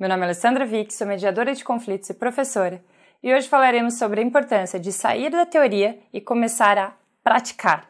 Meu 0.00 0.08
nome 0.08 0.22
é 0.22 0.24
Alessandra 0.24 0.64
Vick, 0.64 0.94
sou 0.94 1.06
mediadora 1.06 1.54
de 1.54 1.62
conflitos 1.62 2.08
e 2.08 2.14
professora, 2.14 2.82
e 3.22 3.34
hoje 3.34 3.46
falaremos 3.46 3.98
sobre 3.98 4.22
a 4.22 4.24
importância 4.24 4.80
de 4.80 4.90
sair 4.92 5.28
da 5.28 5.44
teoria 5.44 5.98
e 6.10 6.22
começar 6.22 6.78
a 6.78 6.94
praticar, 7.22 7.86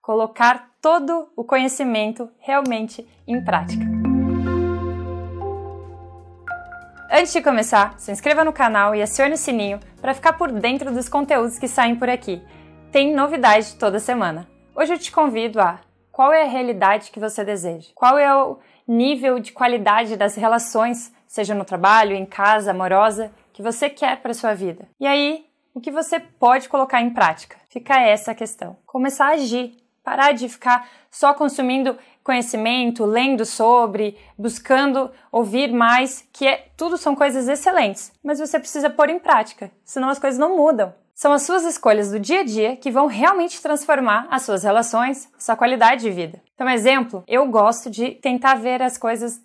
colocar 0.00 0.70
todo 0.80 1.30
o 1.36 1.44
conhecimento 1.44 2.30
realmente 2.38 3.06
em 3.28 3.44
prática. 3.44 3.84
Antes 7.12 7.30
de 7.30 7.42
começar, 7.42 7.92
se 7.98 8.10
inscreva 8.10 8.42
no 8.42 8.54
canal 8.54 8.94
e 8.94 9.02
acione 9.02 9.34
o 9.34 9.36
sininho 9.36 9.80
para 10.00 10.14
ficar 10.14 10.32
por 10.38 10.50
dentro 10.50 10.90
dos 10.90 11.10
conteúdos 11.10 11.58
que 11.58 11.68
saem 11.68 11.94
por 11.94 12.08
aqui. 12.08 12.42
Tem 12.90 13.14
novidade 13.14 13.74
toda 13.74 14.00
semana. 14.00 14.48
Hoje 14.74 14.94
eu 14.94 14.98
te 14.98 15.12
convido 15.12 15.60
a 15.60 15.78
qual 16.10 16.32
é 16.32 16.42
a 16.42 16.48
realidade 16.48 17.10
que 17.10 17.20
você 17.20 17.44
deseja? 17.44 17.90
Qual 17.94 18.16
é 18.16 18.34
o 18.34 18.58
nível 18.88 19.38
de 19.38 19.52
qualidade 19.52 20.16
das 20.16 20.36
relações, 20.36 21.12
seja 21.30 21.54
no 21.54 21.64
trabalho, 21.64 22.16
em 22.16 22.26
casa, 22.26 22.72
amorosa, 22.72 23.30
que 23.52 23.62
você 23.62 23.88
quer 23.88 24.20
para 24.20 24.34
sua 24.34 24.52
vida? 24.52 24.88
E 24.98 25.06
aí, 25.06 25.46
o 25.72 25.80
que 25.80 25.92
você 25.92 26.18
pode 26.18 26.68
colocar 26.68 27.00
em 27.00 27.10
prática? 27.10 27.56
Fica 27.68 28.00
essa 28.00 28.32
a 28.32 28.34
questão. 28.34 28.76
Começar 28.84 29.26
a 29.26 29.34
agir, 29.34 29.76
parar 30.02 30.32
de 30.32 30.48
ficar 30.48 30.88
só 31.08 31.32
consumindo 31.32 31.96
conhecimento, 32.24 33.04
lendo 33.04 33.44
sobre, 33.44 34.18
buscando 34.36 35.08
ouvir 35.30 35.72
mais, 35.72 36.28
que 36.32 36.48
é, 36.48 36.66
tudo 36.76 36.98
são 36.98 37.14
coisas 37.14 37.46
excelentes, 37.46 38.12
mas 38.24 38.40
você 38.40 38.58
precisa 38.58 38.90
pôr 38.90 39.08
em 39.08 39.20
prática, 39.20 39.70
senão 39.84 40.08
as 40.08 40.18
coisas 40.18 40.38
não 40.38 40.56
mudam. 40.56 40.92
São 41.14 41.32
as 41.32 41.42
suas 41.42 41.64
escolhas 41.64 42.10
do 42.10 42.18
dia 42.18 42.40
a 42.40 42.44
dia 42.44 42.76
que 42.76 42.90
vão 42.90 43.06
realmente 43.06 43.62
transformar 43.62 44.26
as 44.30 44.42
suas 44.42 44.64
relações, 44.64 45.30
sua 45.38 45.54
qualidade 45.54 46.02
de 46.02 46.10
vida. 46.10 46.42
Então, 46.54 46.68
exemplo, 46.68 47.22
eu 47.28 47.46
gosto 47.46 47.88
de 47.88 48.12
tentar 48.12 48.54
ver 48.54 48.82
as 48.82 48.98
coisas 48.98 49.40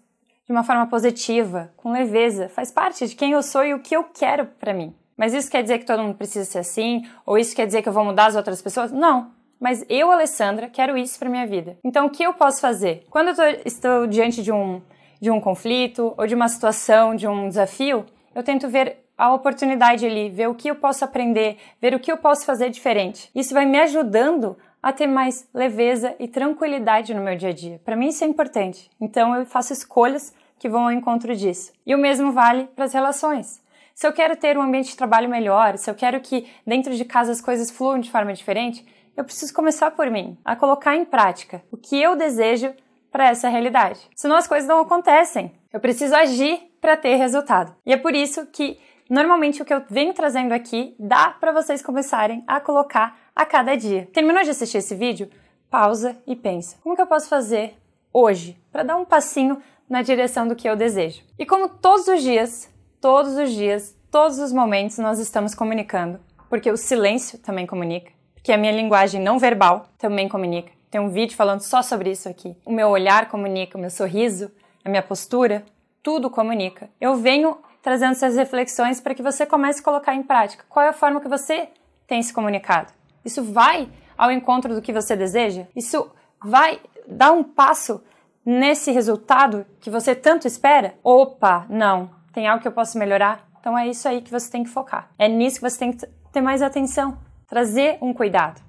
de 0.46 0.52
uma 0.52 0.64
forma 0.64 0.86
positiva, 0.88 1.72
com 1.76 1.92
leveza, 1.92 2.50
faz 2.50 2.72
parte 2.72 3.08
de 3.08 3.16
quem 3.16 3.32
eu 3.32 3.42
sou 3.42 3.66
e 3.66 3.74
o 3.74 3.80
que 3.80 3.96
eu 3.96 4.04
quero 4.04 4.46
para 4.60 4.74
mim. 4.74 4.94
Mas 5.18 5.34
isso 5.34 5.50
quer 5.50 5.64
dizer 5.64 5.80
que 5.80 5.86
todo 5.86 6.04
mundo 6.04 6.16
precisa 6.16 6.46
ser 6.46 6.60
assim? 6.60 7.04
Ou 7.26 7.38
isso 7.38 7.56
quer 7.56 7.66
dizer 7.66 7.82
que 7.82 7.90
eu 7.90 7.94
vou 7.94 8.04
mudar 8.04 8.28
as 8.28 8.36
outras 8.36 8.62
pessoas? 8.62 8.92
Não. 8.92 9.32
Mas 9.60 9.86
eu, 9.90 10.12
Alessandra, 10.12 10.70
quero 10.70 10.98
isso 10.98 11.18
para 11.18 11.30
minha 11.30 11.48
vida. 11.48 11.78
Então, 11.84 12.06
o 12.06 12.10
que 12.10 12.24
eu 12.24 12.34
posso 12.34 12.60
fazer? 12.60 13.06
Quando 13.10 13.30
eu 13.30 13.36
tô, 13.36 13.44
estou 13.66 14.08
diante 14.08 14.44
de 14.44 14.52
um, 14.52 14.82
de 15.20 15.32
um 15.32 15.40
conflito 15.40 16.14
ou 16.18 16.28
de 16.28 16.36
uma 16.36 16.50
situação, 16.50 17.16
de 17.16 17.28
um 17.28 17.48
desafio, 17.48 18.06
eu 18.36 18.44
tento 18.44 18.68
ver 18.68 18.98
a 19.18 19.34
oportunidade 19.34 20.06
ali, 20.06 20.30
ver 20.30 20.50
o 20.50 20.56
que 20.56 20.70
eu 20.70 20.76
posso 20.76 21.06
aprender, 21.06 21.58
ver 21.82 21.96
o 21.96 22.00
que 22.00 22.12
eu 22.12 22.18
posso 22.18 22.46
fazer 22.46 22.70
diferente. 22.70 23.32
Isso 23.34 23.54
vai 23.54 23.66
me 23.66 23.80
ajudando 23.80 24.58
a 24.86 24.94
ter 24.94 25.08
mais 25.08 25.50
leveza 25.52 26.16
e 26.20 26.28
tranquilidade 26.28 27.12
no 27.12 27.24
meu 27.24 27.36
dia 27.36 27.50
a 27.50 27.52
dia. 27.52 27.82
Para 27.84 27.96
mim 27.96 28.10
isso 28.10 28.24
é 28.24 28.28
importante. 28.28 28.88
Então 29.02 29.36
eu 29.36 29.44
faço 29.44 29.74
escolhas 29.74 30.32
que 30.60 30.70
vão 30.70 30.84
ao 30.84 30.92
encontro 30.92 31.36
disso. 31.36 31.74
E 31.88 31.96
o 31.96 31.98
mesmo 31.98 32.32
vale 32.32 32.66
para 32.76 32.86
as 32.86 32.94
relações. 32.94 33.64
Se 33.96 34.06
eu 34.06 34.14
quero 34.14 34.36
ter 34.36 34.56
um 34.56 34.62
ambiente 34.62 34.90
de 34.90 34.96
trabalho 34.96 35.28
melhor, 35.28 35.76
se 35.80 35.90
eu 35.90 35.96
quero 35.96 36.20
que 36.20 36.48
dentro 36.68 36.94
de 36.94 37.04
casa 37.04 37.32
as 37.32 37.42
coisas 37.42 37.72
fluam 37.72 38.00
de 38.00 38.12
forma 38.12 38.32
diferente, 38.32 38.86
eu 39.18 39.24
preciso 39.24 39.56
começar 39.56 39.90
por 39.90 40.08
mim, 40.12 40.38
a 40.46 40.56
colocar 40.56 40.96
em 40.96 41.04
prática 41.04 41.64
o 41.72 41.78
que 41.78 42.00
eu 42.00 42.16
desejo 42.16 42.72
para 43.12 43.30
essa 43.30 43.50
realidade. 43.50 44.02
Senão 44.16 44.36
as 44.36 44.46
coisas 44.46 44.70
não 44.70 44.82
acontecem. 44.82 45.52
Eu 45.74 45.80
preciso 45.80 46.14
agir 46.14 46.60
para 46.80 46.96
ter 46.96 47.16
resultado. 47.16 47.76
E 47.84 47.92
é 47.92 47.98
por 47.98 48.14
isso 48.14 48.46
que 48.54 48.78
Normalmente 49.10 49.62
o 49.62 49.66
que 49.66 49.74
eu 49.74 49.84
venho 49.90 50.14
trazendo 50.14 50.52
aqui 50.52 50.96
dá 50.98 51.30
para 51.30 51.52
vocês 51.52 51.82
começarem 51.82 52.44
a 52.48 52.60
colocar 52.60 53.18
a 53.36 53.46
cada 53.46 53.76
dia. 53.76 54.10
Terminou 54.12 54.44
de 54.44 54.50
assistir 54.50 54.80
esse 54.80 54.96
vídeo? 54.96 55.30
Pausa 55.70 56.18
e 56.26 56.36
pensa. 56.36 56.78
Como 56.82 56.96
que 56.96 57.02
eu 57.02 57.08
posso 57.08 57.30
fazer 57.30 57.78
hoje 58.12 58.58
para 58.72 58.84
dar 58.84 58.98
um 58.98 59.06
passinho 59.06 59.62
na 59.88 60.02
direção 60.02 60.48
do 60.48 60.56
que 60.56 60.68
eu 60.68 60.76
desejo? 60.76 61.22
E 61.38 61.46
como 61.46 61.70
todos 61.70 62.08
os 62.08 62.24
dias, 62.24 62.68
todos 63.00 63.36
os 63.36 63.52
dias, 63.52 63.96
todos 64.10 64.40
os 64.40 64.52
momentos 64.52 64.98
nós 64.98 65.20
estamos 65.20 65.54
comunicando, 65.54 66.20
porque 66.50 66.72
o 66.72 66.78
silêncio 66.78 67.38
também 67.38 67.68
comunica, 67.68 68.12
porque 68.34 68.52
a 68.52 68.58
minha 68.58 68.72
linguagem 68.72 69.22
não 69.22 69.38
verbal 69.38 69.90
também 70.00 70.28
comunica. 70.28 70.72
Tem 70.90 71.00
um 71.02 71.10
vídeo 71.10 71.36
falando 71.36 71.62
só 71.62 71.82
sobre 71.82 72.10
isso 72.10 72.28
aqui. 72.28 72.56
O 72.66 72.72
meu 72.72 72.88
olhar 72.88 73.30
comunica, 73.30 73.78
o 73.78 73.82
meu 73.82 73.90
sorriso, 73.90 74.50
a 74.84 74.90
minha 74.90 75.04
postura, 75.04 75.64
tudo 76.02 76.30
comunica. 76.30 76.90
Eu 77.02 77.18
venho 77.18 77.58
trazendo 77.86 78.14
essas 78.14 78.36
reflexões 78.36 79.00
para 79.00 79.14
que 79.14 79.22
você 79.22 79.46
comece 79.46 79.80
a 79.80 79.84
colocar 79.84 80.16
em 80.16 80.24
prática. 80.24 80.66
Qual 80.68 80.84
é 80.84 80.90
a 80.90 80.94
forma 80.94 81.22
que 81.22 81.28
você 81.28 81.70
tem 82.08 82.20
se 82.24 82.34
comunicado? 82.34 82.92
Isso 83.24 83.44
vai 83.44 83.88
ao 84.18 84.32
encontro 84.32 84.74
do 84.74 84.82
que 84.82 84.92
você 84.92 85.16
deseja? 85.16 85.68
Isso 85.76 86.10
vai 86.44 86.82
dar 87.08 87.32
um 87.32 87.44
passo 87.44 88.04
nesse 88.44 88.92
resultado 88.92 89.68
que 89.80 89.92
você 89.92 90.16
tanto 90.16 90.48
espera? 90.48 90.96
Opa, 91.04 91.68
não, 91.70 92.10
tem 92.34 92.48
algo 92.48 92.60
que 92.60 92.68
eu 92.68 92.72
posso 92.72 92.98
melhorar? 92.98 93.48
Então 93.60 93.78
é 93.78 93.88
isso 93.88 94.08
aí 94.08 94.20
que 94.24 94.32
você 94.32 94.50
tem 94.50 94.64
que 94.64 94.70
focar. 94.72 95.12
É 95.20 95.28
nisso 95.28 95.58
que 95.58 95.70
você 95.70 95.78
tem 95.78 95.94
que 95.94 96.08
ter 96.34 96.42
mais 96.42 96.64
atenção, 96.64 97.20
trazer 97.48 98.00
um 98.02 98.16
cuidado. 98.16 98.64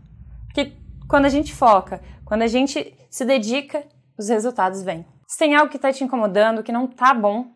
Porque 0.44 0.74
quando 1.08 1.24
a 1.24 1.30
gente 1.30 1.54
foca, 1.54 2.02
quando 2.22 2.42
a 2.42 2.46
gente 2.46 2.94
se 3.08 3.24
dedica, 3.24 3.82
os 4.18 4.28
resultados 4.28 4.82
vêm. 4.82 5.06
Se 5.26 5.38
tem 5.38 5.54
algo 5.54 5.70
que 5.70 5.76
está 5.76 5.90
te 5.90 6.04
incomodando, 6.04 6.62
que 6.62 6.70
não 6.70 6.84
está 6.84 7.14
bom, 7.14 7.46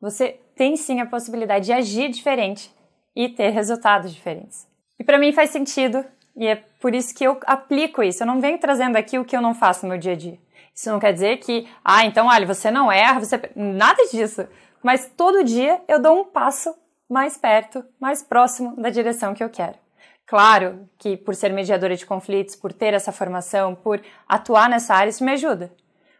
você 0.00 0.40
tem 0.60 0.76
sim 0.76 1.00
a 1.00 1.06
possibilidade 1.06 1.64
de 1.64 1.72
agir 1.72 2.10
diferente 2.10 2.70
e 3.16 3.30
ter 3.30 3.48
resultados 3.48 4.12
diferentes. 4.12 4.68
E 4.98 5.02
para 5.02 5.16
mim 5.16 5.32
faz 5.32 5.48
sentido 5.48 6.04
e 6.36 6.46
é 6.46 6.56
por 6.78 6.94
isso 6.94 7.14
que 7.14 7.24
eu 7.24 7.40
aplico 7.46 8.02
isso. 8.02 8.22
Eu 8.22 8.26
não 8.26 8.42
venho 8.42 8.58
trazendo 8.58 8.96
aqui 8.96 9.18
o 9.18 9.24
que 9.24 9.34
eu 9.34 9.40
não 9.40 9.54
faço 9.54 9.86
no 9.86 9.92
meu 9.92 9.98
dia 9.98 10.12
a 10.12 10.16
dia. 10.16 10.38
Isso 10.74 10.90
não 10.90 11.00
quer 11.00 11.14
dizer 11.14 11.38
que, 11.38 11.66
ah, 11.82 12.04
então, 12.04 12.26
olha, 12.26 12.46
você 12.46 12.70
não 12.70 12.92
erra, 12.92 13.20
você. 13.20 13.40
Nada 13.56 14.04
disso. 14.12 14.46
Mas 14.82 15.10
todo 15.16 15.42
dia 15.42 15.80
eu 15.88 15.98
dou 15.98 16.20
um 16.20 16.24
passo 16.26 16.74
mais 17.08 17.38
perto, 17.38 17.82
mais 17.98 18.22
próximo 18.22 18.76
da 18.76 18.90
direção 18.90 19.32
que 19.32 19.42
eu 19.42 19.48
quero. 19.48 19.78
Claro 20.26 20.86
que 20.98 21.16
por 21.16 21.34
ser 21.34 21.54
mediadora 21.54 21.96
de 21.96 22.04
conflitos, 22.04 22.54
por 22.54 22.70
ter 22.70 22.92
essa 22.92 23.12
formação, 23.12 23.74
por 23.74 23.98
atuar 24.28 24.68
nessa 24.68 24.94
área, 24.94 25.08
isso 25.08 25.24
me 25.24 25.32
ajuda. 25.32 25.72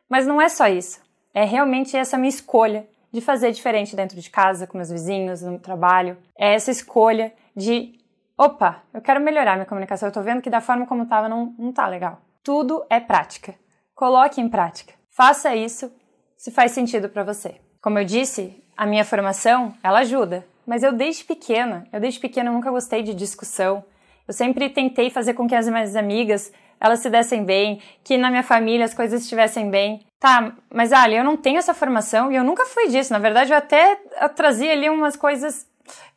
Mas 0.09 0.27
não 0.27 0.41
é 0.41 0.49
só 0.49 0.67
isso. 0.67 0.99
É 1.35 1.45
realmente 1.45 1.95
essa 1.95 2.17
minha 2.17 2.31
escolha 2.31 2.89
de 3.13 3.21
fazer 3.21 3.51
diferente 3.53 3.97
dentro 3.97 4.21
de 4.21 4.31
casa, 4.31 4.67
com 4.67 4.77
meus 4.77 4.91
vizinhos, 4.91 5.43
no 5.43 5.59
trabalho. 5.59 6.17
É 6.39 6.55
essa 6.55 6.71
escolha 6.71 7.33
de, 7.55 7.99
opa, 8.39 8.83
eu 8.95 9.01
quero 9.01 9.21
melhorar 9.21 9.55
minha 9.55 9.67
comunicação, 9.67 10.09
eu 10.09 10.13
tô 10.13 10.23
vendo 10.23 10.43
que 10.43 10.51
da 10.51 10.61
forma 10.61 10.87
como 10.87 11.07
tava 11.07 11.29
não, 11.29 11.55
não 11.59 11.73
tá 11.73 11.87
legal. 11.87 12.21
Tudo 12.43 12.85
é 12.89 13.01
prática. 13.01 13.55
Coloque 13.95 14.41
em 14.41 14.49
prática. 14.49 14.95
Faça 15.11 15.55
isso 15.55 15.93
se 16.37 16.51
faz 16.51 16.73
sentido 16.73 17.09
para 17.09 17.25
você. 17.25 17.61
Como 17.83 17.99
eu 17.99 18.05
disse, 18.05 18.63
a 18.77 18.87
minha 18.87 19.05
formação, 19.05 19.75
ela 19.83 19.99
ajuda, 19.99 20.47
mas 20.67 20.83
eu 20.83 20.93
desde 20.93 21.25
pequena, 21.25 21.87
eu 21.93 22.01
desde 22.01 22.21
pequena 22.21 22.51
nunca 22.51 22.71
gostei 22.71 23.03
de 23.03 23.13
discussão. 23.15 23.85
Eu 24.27 24.33
sempre 24.33 24.71
tentei 24.71 25.11
fazer 25.11 25.35
com 25.35 25.49
que 25.49 25.55
as 25.55 25.69
minhas 25.69 25.97
amigas 25.97 26.53
elas 26.81 27.01
se 27.01 27.11
dessem 27.11 27.45
bem, 27.45 27.81
que 28.03 28.17
na 28.17 28.31
minha 28.31 28.43
família 28.43 28.85
as 28.85 28.95
coisas 28.95 29.23
estivessem 29.23 29.71
bem. 29.71 30.01
Tá, 30.19 30.53
mas 30.73 30.93
Ali, 30.93 31.17
eu 31.17 31.25
não 31.25 31.37
tenho 31.37 31.59
essa 31.59 31.75
formação 31.75 32.33
e 32.33 32.37
eu 32.37 32.45
nunca 32.45 32.65
fui 32.65 32.89
disso. 32.89 33.13
Na 33.13 33.19
verdade, 33.19 33.53
eu 33.53 33.57
até 33.59 34.01
eu 34.21 34.29
trazia 34.31 34.73
ali 34.73 34.89
umas 34.89 35.17
coisas 35.17 35.67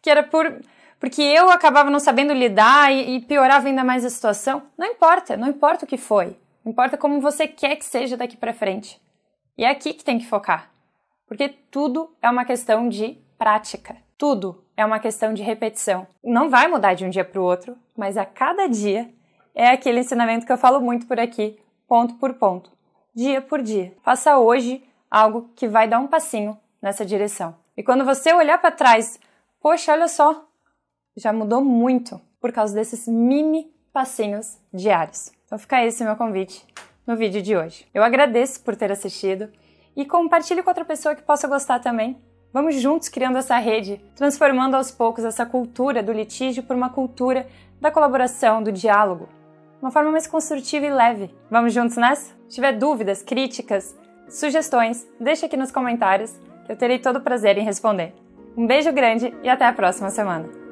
que 0.02 0.10
era 0.10 0.24
por 0.24 0.62
porque 1.00 1.22
eu 1.22 1.50
acabava 1.50 1.90
não 1.90 2.00
sabendo 2.00 2.32
lidar 2.32 2.90
e, 2.94 3.18
e 3.18 3.22
piorava 3.22 3.68
ainda 3.68 3.84
mais 3.84 4.06
a 4.06 4.10
situação. 4.10 4.64
Não 4.78 4.88
importa, 4.88 5.36
não 5.36 5.50
importa 5.50 5.84
o 5.84 5.88
que 5.88 5.98
foi. 5.98 6.38
Importa 6.66 6.98
como 6.98 7.20
você 7.20 7.46
quer 7.46 7.76
que 7.76 7.84
seja 7.84 8.16
daqui 8.16 8.38
para 8.38 8.54
frente. 8.54 9.02
E 9.58 9.66
é 9.66 9.70
aqui 9.70 9.94
que 9.94 10.04
tem 10.04 10.18
que 10.18 10.26
focar. 10.26 10.72
Porque 11.28 11.50
tudo 11.70 12.16
é 12.22 12.30
uma 12.30 12.46
questão 12.46 12.88
de 12.88 13.18
prática. 13.38 13.98
Tudo 14.18 14.64
é 14.78 14.86
uma 14.86 14.98
questão 14.98 15.34
de 15.34 15.44
repetição. 15.44 16.08
Não 16.24 16.50
vai 16.50 16.70
mudar 16.70 16.94
de 16.94 17.04
um 17.04 17.10
dia 17.10 17.26
para 17.26 17.42
o 17.42 17.44
outro, 17.44 17.76
mas 17.98 18.16
a 18.16 18.26
cada 18.26 18.68
dia 18.68 19.10
é 19.56 19.70
aquele 19.70 20.00
ensinamento 20.00 20.46
que 20.46 20.52
eu 20.52 20.58
falo 20.58 20.80
muito 20.80 21.06
por 21.08 21.20
aqui, 21.20 21.60
ponto 21.88 22.16
por 22.16 22.34
ponto 22.36 22.74
dia 23.14 23.42
por 23.42 23.62
dia. 23.62 23.94
Faça 24.02 24.38
hoje 24.38 24.84
algo 25.10 25.50
que 25.56 25.68
vai 25.68 25.88
dar 25.88 26.00
um 26.00 26.08
passinho 26.08 26.58
nessa 26.82 27.06
direção. 27.06 27.56
E 27.78 27.84
quando 27.84 28.04
você 28.04 28.34
olhar 28.34 28.58
para 28.58 28.72
trás, 28.72 29.20
poxa, 29.62 29.94
olha 29.94 30.08
só, 30.08 30.46
já 31.16 31.32
mudou 31.32 31.64
muito 31.64 32.20
por 32.42 32.52
causa 32.52 32.74
desses 32.74 33.08
mini 33.08 33.72
passinhos 33.92 34.60
diários. 34.74 35.32
Então 35.46 35.58
fica 35.58 35.84
esse 35.86 36.04
meu 36.04 36.16
convite 36.16 36.66
no 37.06 37.16
vídeo 37.16 37.42
de 37.42 37.56
hoje. 37.56 37.88
Eu 37.94 38.04
agradeço 38.04 38.62
por 38.64 38.76
ter 38.76 38.92
assistido 38.92 39.50
e 39.96 40.06
compartilhe 40.06 40.64
com 40.64 40.70
outra 40.70 40.86
pessoa 40.86 41.16
que 41.16 41.22
possa 41.22 41.48
gostar 41.48 41.80
também. 41.80 42.18
Vamos 42.52 42.76
juntos 42.76 43.10
criando 43.10 43.38
essa 43.38 43.58
rede, 43.58 44.04
transformando 44.16 44.76
aos 44.76 44.92
poucos 44.92 45.24
essa 45.24 45.46
cultura 45.46 46.04
do 46.04 46.12
litígio 46.12 46.64
por 46.64 46.76
uma 46.76 46.90
cultura 46.90 47.48
da 47.80 47.92
colaboração, 47.92 48.62
do 48.62 48.72
diálogo, 48.72 49.28
uma 49.84 49.92
forma 49.92 50.12
mais 50.12 50.26
construtiva 50.26 50.86
e 50.86 50.90
leve. 50.90 51.30
Vamos 51.52 51.74
juntos 51.74 51.98
nessa? 51.98 52.34
Se 52.48 52.56
tiver 52.56 52.72
dúvidas, 52.72 53.22
críticas, 53.22 53.94
sugestões, 54.30 55.06
deixe 55.20 55.46
aqui 55.46 55.58
nos 55.58 55.74
comentários 55.74 56.40
que 56.66 56.72
eu 56.72 56.78
terei 56.78 57.00
todo 57.00 57.18
o 57.18 57.22
prazer 57.22 57.58
em 57.58 57.66
responder. 57.66 58.14
Um 58.56 58.66
beijo 58.66 58.94
grande 58.94 59.36
e 59.44 59.50
até 59.50 59.66
a 59.66 59.74
próxima 59.74 60.10
semana! 60.10 60.63